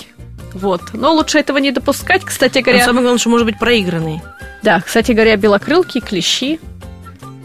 вот. 0.57 0.81
Но 0.93 1.13
лучше 1.13 1.39
этого 1.39 1.57
не 1.57 1.71
допускать, 1.71 2.23
кстати 2.23 2.59
говоря. 2.59 2.79
Но 2.79 2.85
самое 2.85 3.03
главное, 3.03 3.19
что 3.19 3.29
может 3.29 3.45
быть 3.45 3.59
проигранный. 3.59 4.21
Да, 4.63 4.81
кстати 4.81 5.11
говоря, 5.11 5.35
белокрылки, 5.37 5.99
клещи 5.99 6.59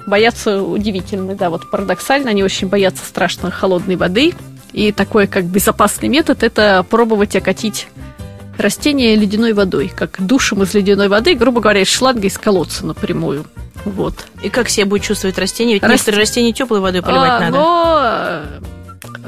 боятся 0.06 0.62
удивительно, 0.62 1.34
да, 1.34 1.50
вот 1.50 1.70
парадоксально, 1.70 2.30
они 2.30 2.42
очень 2.42 2.68
боятся 2.68 3.04
страшно 3.04 3.50
холодной 3.50 3.96
воды. 3.96 4.34
И 4.72 4.90
такой 4.90 5.26
как 5.26 5.44
безопасный 5.44 6.08
метод– 6.08 6.42
это 6.44 6.84
пробовать 6.88 7.36
окатить 7.36 7.88
растение 8.58 9.16
ледяной 9.16 9.52
водой, 9.52 9.92
как 9.94 10.16
душем 10.18 10.62
из 10.62 10.72
ледяной 10.74 11.08
воды, 11.08 11.34
грубо 11.34 11.60
говоря, 11.60 11.82
из 11.82 11.88
шланга 11.88 12.26
из 12.26 12.38
колодца 12.38 12.86
напрямую. 12.86 13.44
Вот. 13.84 14.26
И 14.42 14.48
как 14.48 14.68
себя 14.68 14.86
будет 14.86 15.02
чувствовать 15.02 15.38
растение? 15.38 15.74
Ведь 15.74 15.82
Раст... 15.82 15.94
некоторые 15.94 16.20
растения 16.20 16.52
теплой 16.52 16.80
водой 16.80 17.02
поливать 17.02 17.30
а, 17.30 17.40
надо. 17.40 17.58
Но 17.58 18.42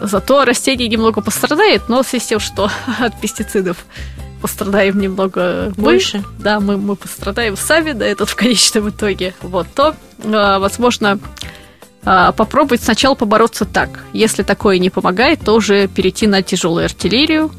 Зато 0.06 0.44
растение 0.44 0.88
немного 0.88 1.20
пострадает, 1.22 1.88
но 1.88 2.02
в 2.02 2.06
связи 2.06 2.24
с 2.24 2.28
тем, 2.28 2.40
что 2.40 2.70
от 3.00 3.18
пестицидов 3.20 3.84
пострадаем 4.40 5.00
немного 5.00 5.72
больше. 5.76 6.18
Мы, 6.18 6.24
да, 6.42 6.60
мы, 6.60 6.76
мы 6.76 6.96
пострадаем 6.96 7.56
сами, 7.56 7.92
да, 7.92 8.04
этот 8.04 8.28
в 8.28 8.34
конечном 8.34 8.90
итоге. 8.90 9.34
Вот, 9.40 9.66
то, 9.74 9.94
а, 10.22 10.58
возможно, 10.58 11.18
а, 12.04 12.32
попробовать 12.32 12.82
сначала 12.82 13.14
побороться 13.14 13.64
так. 13.64 14.04
Если 14.12 14.42
такое 14.42 14.78
не 14.78 14.90
помогает, 14.90 15.40
то 15.40 15.54
уже 15.54 15.88
перейти 15.88 16.26
на 16.26 16.42
тяжелую 16.42 16.84
артиллерию. 16.84 17.50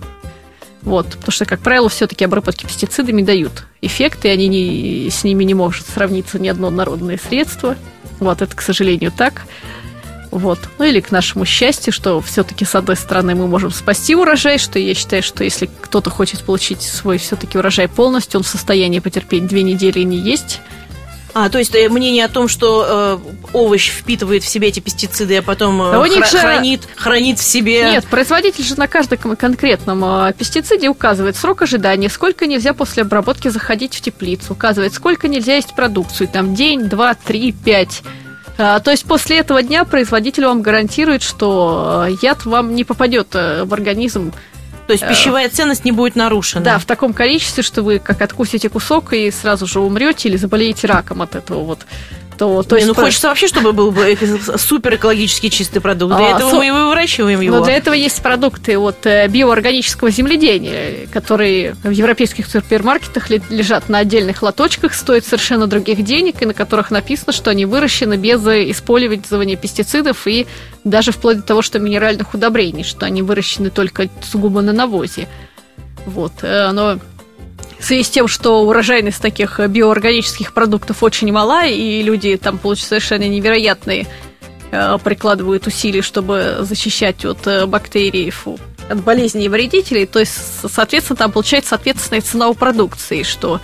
Вот, 0.84 1.08
потому 1.08 1.32
что, 1.32 1.46
как 1.46 1.62
правило, 1.62 1.90
все-таки 1.90 2.24
обработки 2.24 2.68
пестицидами 2.68 3.24
дают 3.24 3.66
эффект, 3.82 4.24
и 4.26 4.30
они 4.30 4.48
не, 4.48 5.10
с 5.10 5.24
ними 5.24 5.44
не 5.44 5.56
может 5.56 5.88
сравниться 5.88 6.38
ни 6.38 6.48
одно 6.48 6.70
народное 6.70 7.18
средство. 7.18 7.76
Вот, 8.20 8.44
это, 8.44 8.56
к 8.56 8.62
сожалению, 8.62 9.12
так. 9.12 9.42
Вот. 10.36 10.60
Ну 10.80 10.84
или 10.84 11.00
к 11.00 11.12
нашему 11.12 11.46
счастью, 11.46 11.94
что 11.94 12.20
все-таки 12.20 12.66
с 12.66 12.76
одной 12.76 12.98
стороны 12.98 13.36
мы 13.36 13.48
можем 13.48 13.72
спасти 13.72 14.16
урожай, 14.16 14.58
что 14.58 14.78
я 14.78 14.94
считаю, 14.94 15.24
что 15.24 15.46
если 15.46 15.70
кто-то 15.82 16.10
хочет 16.10 16.44
получить 16.44 16.82
свой 16.82 17.20
все-таки 17.20 17.58
урожай 17.58 17.88
полностью, 17.88 18.40
он 18.40 18.44
в 18.44 18.48
состоянии 18.48 19.00
потерпеть 19.00 19.48
две 19.48 19.64
недели 19.64 20.00
и 20.00 20.04
не 20.04 20.18
есть. 20.18 20.60
А, 21.34 21.50
то 21.50 21.58
есть 21.58 21.74
э, 21.74 21.88
мнение 21.88 22.26
о 22.26 22.28
том, 22.28 22.50
что 22.50 23.22
э, 23.26 23.48
овощ 23.54 23.90
впитывает 23.92 24.44
в 24.44 24.48
себе 24.48 24.68
эти 24.68 24.82
пестициды, 24.82 25.38
а 25.38 25.42
потом 25.42 25.82
э, 25.82 25.86
хра- 25.86 26.30
же... 26.30 26.38
хранит, 26.38 26.82
хранит 26.98 27.40
в 27.40 27.44
себе. 27.44 27.92
Нет, 27.92 28.06
производитель 28.06 28.64
же 28.64 28.78
на 28.78 28.88
каждом 28.88 29.38
конкретном 29.38 30.04
э, 30.04 30.34
пестициде 30.34 30.90
указывает 30.90 31.38
срок 31.38 31.62
ожидания, 31.62 32.10
сколько 32.10 32.46
нельзя 32.46 32.74
после 32.74 33.04
обработки 33.04 33.48
заходить 33.48 33.96
в 33.96 34.02
теплицу, 34.02 34.52
указывает, 34.54 34.94
сколько 34.94 35.30
нельзя 35.30 35.56
есть 35.56 35.76
продукцию, 35.76 36.28
там 36.28 36.56
день, 36.56 36.84
два, 36.90 37.16
три, 37.16 37.54
пять. 37.54 38.02
А, 38.58 38.80
то 38.80 38.92
есть 38.92 39.06
после 39.06 39.40
этого 39.40 39.62
дня 39.62 39.84
производитель 39.84 40.46
вам 40.46 40.62
гарантирует, 40.62 41.22
что 41.22 42.06
э, 42.08 42.16
яд 42.22 42.46
вам 42.46 42.74
не 42.76 42.84
попадет 42.84 43.30
э, 43.34 43.64
в 43.66 43.74
организм. 43.74 44.34
То 44.88 44.94
есть 44.94 45.08
пищевая 45.08 45.50
ценность 45.50 45.84
не 45.84 45.92
будет 45.92 46.16
нарушена. 46.16 46.64
Да, 46.64 46.78
в 46.78 46.86
таком 46.86 47.14
количестве, 47.14 47.64
что 47.64 47.82
вы 47.82 47.98
как 48.00 48.22
откусите 48.22 48.70
кусок 48.70 49.14
и 49.14 49.32
сразу 49.32 49.66
же 49.66 49.80
умрете 49.80 50.30
или 50.30 50.38
заболеете 50.38 50.88
раком 50.88 51.24
от 51.24 51.36
этого 51.36 51.64
вот 51.64 51.86
то, 52.38 52.64
то 52.64 52.76
есть, 52.76 52.88
ну, 52.88 52.94
хочется 52.94 53.30
вообще, 53.30 53.48
чтобы 53.48 53.72
был 53.74 53.92
бы 53.92 54.18
супер 54.58 54.96
экологически 54.96 55.50
чистый 55.50 55.80
продукт. 55.80 56.16
Для 56.16 56.34
а, 56.34 56.36
этого 56.36 56.50
со... 56.50 56.56
мы 56.58 56.66
его 56.66 56.90
выращиваем 56.90 57.40
его. 57.40 57.58
Но 57.58 57.64
для 57.64 57.74
этого 57.74 57.94
есть 57.94 58.22
продукты 58.22 58.78
от 58.78 59.06
э, 59.06 59.28
биоорганического 59.28 60.12
земледения, 60.12 61.08
которые 61.12 61.76
в 61.84 61.90
европейских 61.90 62.48
супермаркетах 62.48 63.30
лежат 63.30 63.90
на 63.90 64.00
отдельных 64.00 64.42
лоточках, 64.42 64.94
стоят 64.94 65.26
совершенно 65.26 65.68
других 65.68 66.04
денег, 66.04 66.42
и 66.42 66.46
на 66.46 66.54
которых 66.54 66.92
написано, 66.92 67.34
что 67.34 67.52
они 67.52 67.66
выращены 67.66 68.16
без 68.16 68.42
использования 68.46 69.56
пестицидов 69.56 70.28
и 70.28 70.48
даже 70.84 71.12
вплоть 71.12 71.38
до 71.38 71.44
того, 71.44 71.62
что 71.62 71.80
минеральных 71.80 72.34
удобрений, 72.34 72.84
что 72.84 73.06
они 73.06 73.22
выращены 73.22 73.70
только 73.70 74.10
сугубо 74.22 74.62
на 74.62 74.74
навозе. 74.74 75.28
Вот, 76.06 76.34
э, 76.42 76.72
но 76.72 77.00
в 77.86 77.88
связи 77.88 78.02
с 78.02 78.10
тем, 78.10 78.28
что 78.28 78.64
урожайность 78.64 79.22
таких 79.22 79.60
биоорганических 79.60 80.54
продуктов 80.54 81.04
очень 81.04 81.32
мала, 81.32 81.68
и 81.68 82.02
люди 82.02 82.36
там 82.36 82.58
получают 82.58 82.88
совершенно 82.88 83.28
невероятные 83.28 84.08
э, 84.72 84.98
прикладывают 85.04 85.68
усилия, 85.68 86.02
чтобы 86.02 86.58
защищать 86.62 87.24
от 87.26 87.46
э, 87.46 87.68
бактерий, 87.68 88.32
фу, 88.32 88.58
от 88.90 89.04
болезней 89.04 89.46
и 89.46 89.50
вредителей, 89.50 90.08
то 90.08 90.18
есть, 90.18 90.34
соответственно, 90.68 91.18
там 91.18 91.32
получается 91.32 91.70
соответственная 91.70 92.22
цена 92.22 92.50
у 92.50 92.56
продукции, 92.56 93.22
что 93.22 93.62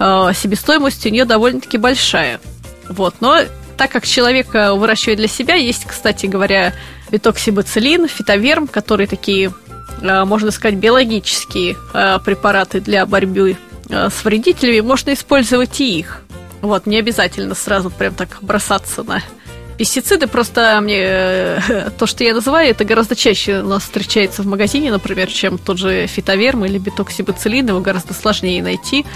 э, 0.00 0.32
себестоимость 0.34 1.06
у 1.06 1.10
нее 1.10 1.24
довольно-таки 1.24 1.78
большая. 1.78 2.40
Вот, 2.88 3.20
но 3.20 3.38
так 3.76 3.92
как 3.92 4.04
человек 4.04 4.52
выращивает 4.52 5.20
для 5.20 5.28
себя, 5.28 5.54
есть, 5.54 5.84
кстати 5.86 6.26
говоря, 6.26 6.74
бетоксибацилин, 7.12 8.08
фитоверм, 8.08 8.66
которые 8.66 9.06
такие 9.06 9.52
Э, 9.52 9.69
можно 10.00 10.50
сказать, 10.50 10.76
биологические 10.78 11.76
э, 11.92 12.18
препараты 12.24 12.80
для 12.80 13.06
борьбы 13.06 13.56
э, 13.88 14.08
с 14.10 14.24
вредителями, 14.24 14.80
можно 14.80 15.12
использовать 15.12 15.80
и 15.80 15.98
их. 15.98 16.22
Вот, 16.62 16.86
не 16.86 16.98
обязательно 16.98 17.54
сразу 17.54 17.90
прям 17.90 18.14
так 18.14 18.38
бросаться 18.42 19.02
на 19.02 19.22
пестициды, 19.78 20.26
просто 20.26 20.78
мне 20.82 21.62
то, 21.98 22.06
что 22.06 22.24
я 22.24 22.34
называю, 22.34 22.70
это 22.70 22.84
гораздо 22.84 23.16
чаще 23.16 23.60
у 23.60 23.68
нас 23.68 23.84
встречается 23.84 24.42
в 24.42 24.46
магазине, 24.46 24.90
например, 24.90 25.28
чем 25.28 25.58
тот 25.58 25.78
же 25.78 26.06
фитоверм 26.06 26.64
или 26.64 26.78
бетоксибацилин, 26.78 27.68
его 27.68 27.80
гораздо 27.80 28.14
сложнее 28.14 28.62
найти 28.62 29.06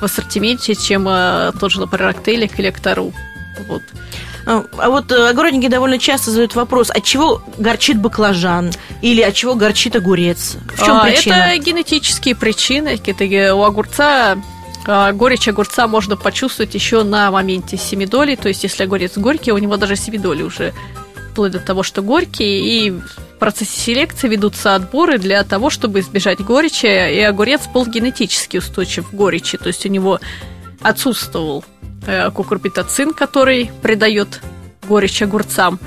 в 0.00 0.04
ассортименте, 0.04 0.74
чем 0.74 1.04
тот 1.58 1.70
же, 1.70 1.80
например, 1.80 2.08
актейлик 2.08 2.58
или 2.58 2.66
актору. 2.66 3.12
Вот. 3.68 3.82
А, 4.46 4.64
а 4.78 4.90
вот 4.90 5.12
э, 5.12 5.28
огородники 5.28 5.68
довольно 5.68 5.98
часто 5.98 6.30
задают 6.30 6.54
вопрос, 6.54 6.90
от 6.90 7.04
чего 7.04 7.42
горчит 7.58 7.98
баклажан 7.98 8.72
или 9.00 9.20
от 9.22 9.34
чего 9.34 9.54
горчит 9.54 9.96
огурец? 9.96 10.56
В 10.74 10.84
чем 10.84 10.96
а, 10.96 11.04
причина? 11.04 11.34
Это 11.34 11.58
генетические 11.58 12.34
причины. 12.34 13.00
Это 13.04 13.54
у 13.54 13.62
огурца 13.62 14.36
а, 14.86 15.12
горечь 15.12 15.48
огурца 15.48 15.86
можно 15.86 16.16
почувствовать 16.16 16.74
еще 16.74 17.04
на 17.04 17.30
моменте 17.30 17.76
семидоли. 17.76 18.34
То 18.34 18.48
есть, 18.48 18.64
если 18.64 18.82
огурец 18.84 19.16
горький, 19.16 19.52
у 19.52 19.58
него 19.58 19.76
даже 19.76 19.96
семидоли 19.96 20.42
уже 20.42 20.72
вплоть 21.30 21.52
до 21.52 21.60
того, 21.60 21.82
что 21.82 22.02
горький, 22.02 22.86
и 22.86 22.90
в 22.90 23.38
процессе 23.38 23.78
селекции 23.78 24.28
ведутся 24.28 24.74
отборы 24.74 25.18
для 25.18 25.42
того, 25.44 25.70
чтобы 25.70 26.00
избежать 26.00 26.40
горечи, 26.40 26.86
и 26.86 27.20
огурец 27.20 27.62
был 27.72 27.86
генетически 27.86 28.58
устойчив 28.58 29.08
к 29.08 29.14
горечи, 29.14 29.56
то 29.56 29.68
есть 29.68 29.86
у 29.86 29.88
него 29.88 30.20
отсутствовал 30.82 31.64
Э, 31.64 31.71
кукурбитоцин, 32.34 33.14
который 33.14 33.70
придает 33.82 34.40
горечь 34.88 35.22
огурцам. 35.22 35.78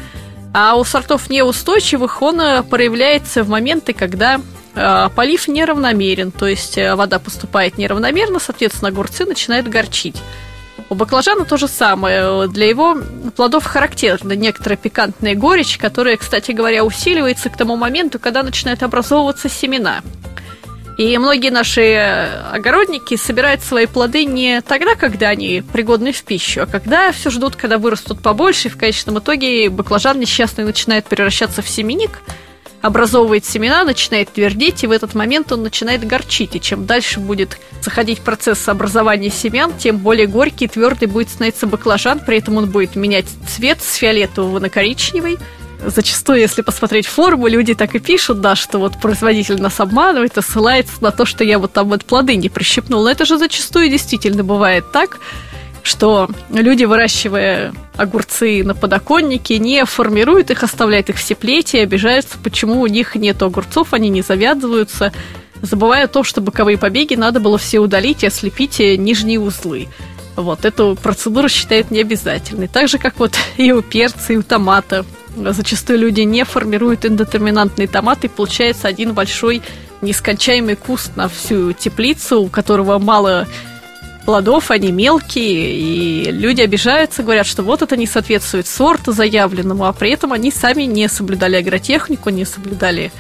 А 0.54 0.76
у 0.76 0.86
сортов 0.86 1.30
неустойчивых 1.30 2.22
он 2.22 2.40
э, 2.40 2.64
проявляется 2.64 3.44
в 3.44 3.50
моменты, 3.50 3.92
когда 3.92 4.40
э, 4.74 5.10
полив 5.14 5.50
неравномерен, 5.50 6.32
то 6.32 6.48
есть 6.48 6.78
вода 6.78 7.20
поступает 7.20 7.78
неравномерно, 7.78 8.40
соответственно, 8.40 8.88
огурцы 8.88 9.26
начинают 9.26 9.68
горчить. 9.68 10.16
У 10.90 10.96
баклажана 10.96 11.46
то 11.46 11.58
же 11.58 11.68
самое. 11.68 12.48
Для 12.48 12.70
его 12.70 12.98
плодов 13.36 13.66
характерна 13.66 14.34
некоторая 14.34 14.78
пикантная 14.78 15.36
горечь, 15.36 15.78
которая, 15.78 16.16
кстати 16.16 16.52
говоря, 16.52 16.86
усиливается 16.86 17.50
к 17.50 17.58
тому 17.58 17.76
моменту, 17.76 18.20
когда 18.20 18.44
начинают 18.44 18.84
образовываться 18.84 19.50
семена. 19.50 20.02
И 20.98 21.18
многие 21.18 21.50
наши 21.50 21.96
огородники 22.54 23.18
собирают 23.18 23.62
свои 23.62 23.86
плоды 23.86 24.24
не 24.24 24.62
тогда, 24.62 24.96
когда 24.96 25.30
они 25.30 25.62
пригодны 25.74 26.14
в 26.14 26.24
пищу, 26.24 26.62
а 26.62 26.66
когда 26.66 27.12
все 27.12 27.30
ждут, 27.30 27.58
когда 27.58 27.78
вырастут 27.78 28.22
побольше, 28.22 28.70
и 28.70 28.72
в 28.72 28.78
конечном 28.78 29.20
итоге 29.20 29.70
баклажан 29.70 30.20
несчастный 30.20 30.64
начинает 30.64 31.06
превращаться 31.06 31.62
в 31.62 31.68
семенник, 31.68 32.22
образовывает 32.82 33.44
семена, 33.46 33.84
начинает 33.84 34.32
твердеть, 34.32 34.84
и 34.84 34.88
в 34.88 34.92
этот 34.92 35.16
момент 35.16 35.52
он 35.52 35.64
начинает 35.64 36.06
горчить. 36.06 36.56
И 36.56 36.62
чем 36.62 36.86
дальше 36.86 37.20
будет 37.20 37.58
заходить 37.82 38.22
процесс 38.22 38.68
образования 38.70 39.32
семян, 39.32 39.74
тем 39.78 39.98
более 39.98 40.28
горький 40.28 40.66
и 40.66 40.68
твердый 40.68 41.08
будет 41.08 41.30
становиться 41.30 41.68
баклажан, 41.68 42.20
при 42.20 42.38
этом 42.38 42.58
он 42.58 42.70
будет 42.70 42.96
менять 42.96 43.26
цвет 43.50 43.82
с 43.82 43.96
фиолетового 43.96 44.60
на 44.60 44.70
коричневый, 44.70 45.40
зачастую, 45.90 46.40
если 46.40 46.62
посмотреть 46.62 47.08
форму, 47.08 47.48
люди 47.48 47.74
так 47.74 47.96
и 47.96 48.00
пишут, 48.00 48.42
да, 48.42 48.56
что 48.56 48.80
вот 48.80 49.00
производитель 49.00 49.62
нас 49.62 49.80
обманывает 49.80 50.38
и 50.38 50.42
ссылается 50.42 50.94
на 51.02 51.12
то, 51.12 51.26
что 51.26 51.44
я 51.44 51.60
вот 51.60 51.74
там 51.74 51.90
вот 51.90 52.06
плоды 52.06 52.36
не 52.36 52.50
прищипнул. 52.50 53.04
Но 53.04 53.10
это 53.10 53.26
же 53.26 53.38
зачастую 53.38 53.90
действительно 53.90 54.44
бывает 54.44 54.92
так, 54.92 55.20
что 55.84 56.28
люди, 56.50 56.84
выращивая 56.84 57.74
огурцы 57.96 58.64
на 58.64 58.74
подоконнике, 58.74 59.60
не 59.60 59.86
формируют 59.86 60.50
их, 60.50 60.64
оставляют 60.64 61.10
их 61.10 61.18
в 61.18 61.24
теплете 61.24 61.78
и 61.78 61.82
обижаются, 61.82 62.38
почему 62.44 62.82
у 62.82 62.88
них 62.88 63.16
нет 63.16 63.42
огурцов, 63.44 63.94
они 63.94 64.10
не 64.10 64.24
завязываются, 64.24 65.14
забывая 65.62 66.08
то, 66.08 66.24
что 66.24 66.42
боковые 66.42 66.78
побеги 66.78 67.14
надо 67.14 67.40
было 67.40 67.58
все 67.58 67.80
удалить 67.80 68.24
и 68.24 68.28
ослепить 68.28 68.80
нижние 68.80 69.40
узлы. 69.40 69.88
Вот, 70.36 70.66
эту 70.66 70.98
процедуру 71.02 71.48
считают 71.48 71.92
необязательной. 71.92 72.68
Так 72.68 72.90
же, 72.90 72.98
как 72.98 73.20
вот 73.20 73.34
и 73.58 73.72
у 73.72 73.82
перца, 73.82 74.34
и 74.34 74.38
у 74.38 74.44
томата. 74.44 75.06
Зачастую 75.36 76.00
люди 76.00 76.22
не 76.22 76.46
формируют 76.46 77.06
индетерминантный 77.06 77.88
томат, 77.88 78.24
и 78.24 78.28
получается 78.28 78.88
один 78.88 79.14
большой 79.14 79.62
нескончаемый 80.02 80.76
куст 80.76 81.16
на 81.16 81.28
всю 81.28 81.74
теплицу, 81.74 82.42
у 82.42 82.48
которого 82.48 83.00
мало 83.00 83.48
плодов, 84.26 84.72
они 84.72 84.92
мелкие, 84.92 85.76
и 85.76 86.32
люди 86.32 86.62
обижаются, 86.62 87.24
говорят, 87.24 87.46
что 87.46 87.64
вот 87.64 87.82
это 87.82 87.96
не 87.96 88.08
соответствует 88.08 88.68
сорту 88.68 89.12
заявленному, 89.12 89.86
а 89.86 89.94
при 89.94 90.12
этом 90.12 90.34
они 90.34 90.52
сами 90.52 90.84
не 90.84 91.08
соблюдали 91.08 91.58
агротехнику, 91.58 92.30
не 92.30 92.46
соблюдали 92.46 93.12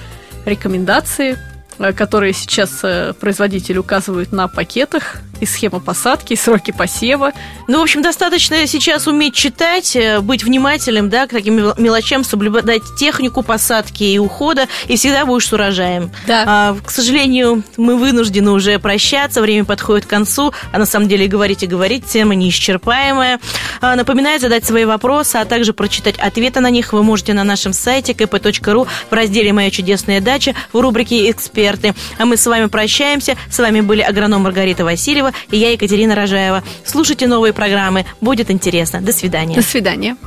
рекомендации, 0.46 1.38
э, 1.80 1.94
которые 1.94 2.34
сейчас 2.34 2.80
э, 2.84 3.14
производители 3.20 3.78
указывают 3.78 4.32
на 4.32 4.48
пакетах, 4.48 5.18
и 5.40 5.46
схема 5.46 5.80
посадки, 5.80 6.34
и 6.34 6.36
сроки 6.36 6.72
посева. 6.72 7.32
Ну, 7.68 7.80
в 7.80 7.84
общем, 7.84 8.02
достаточно 8.02 8.66
сейчас 8.68 9.08
уметь 9.08 9.34
читать, 9.34 9.96
э, 9.96 10.20
быть 10.20 10.44
внимательным, 10.44 11.10
да, 11.10 11.28
к 11.28 11.32
таким 11.32 11.56
мелочам, 11.78 12.24
соблюдать 12.24 12.84
технику 12.98 13.42
посадки 13.44 14.04
и 14.04 14.18
ухода, 14.18 14.68
и 14.88 14.96
всегда 14.96 15.26
будешь 15.26 15.48
с 15.48 15.54
урожаем. 15.54 16.12
Да. 16.28 16.44
А, 16.48 16.78
к 16.84 16.92
сожалению, 16.92 17.64
мы 17.78 17.98
вынуждены 17.98 18.52
уже 18.52 18.80
прощаться, 18.80 19.42
время 19.42 19.66
подходит 19.66 20.06
к 20.06 20.10
концу, 20.10 20.54
а 20.72 20.78
на 20.78 20.86
самом 20.86 21.08
деле 21.08 21.28
говорить 21.28 21.64
и 21.64 21.68
говорить, 21.68 22.06
тема 22.06 22.36
неисчерпаемая. 22.36 23.40
А, 23.82 23.96
напоминаю 23.96 24.40
задать 24.40 24.66
свои 24.66 24.86
вопросы, 24.86 25.38
а 25.38 25.46
также 25.46 25.74
прочитать 25.74 26.18
ответы 26.18 26.60
на 26.60 26.70
них 26.70 26.94
вы 26.94 27.04
можете 27.04 27.34
на 27.34 27.44
нашем 27.44 27.74
сайте 27.74 28.14
kp.ru 28.14 28.88
в 29.10 29.14
разделе 29.14 29.54
«Моя 29.54 29.72
чудесная 29.72 30.22
дача» 30.22 30.54
в 30.74 30.80
рубрике 30.80 31.30
«Эксперты». 31.30 31.94
А 32.18 32.26
мы 32.26 32.38
с 32.38 32.46
вами 32.46 32.68
прощаемся. 32.68 33.36
С 33.50 33.60
вами 33.60 33.82
были 33.82 34.02
агроном 34.02 34.44
Маргарита 34.44 34.84
Васильева, 34.84 35.25
Андреева 35.26 35.34
и 35.52 35.58
я, 35.58 35.72
Екатерина 35.72 36.16
Рожаева. 36.16 36.64
Слушайте 36.86 37.28
новые 37.28 37.54
программы, 37.54 38.06
будет 38.22 38.52
интересно. 38.52 39.02
До 39.02 39.12
свидания. 39.12 39.56
До 39.56 39.62
свидания. 39.62 40.18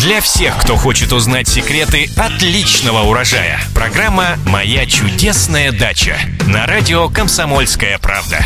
Для 0.00 0.20
всех, 0.20 0.58
кто 0.58 0.76
хочет 0.76 1.12
узнать 1.12 1.48
секреты 1.48 2.10
отличного 2.16 3.04
урожая. 3.04 3.58
Программа 3.74 4.36
«Моя 4.46 4.84
чудесная 4.84 5.72
дача» 5.72 6.18
на 6.46 6.66
радио 6.66 7.08
«Комсомольская 7.08 7.98
правда». 7.98 8.44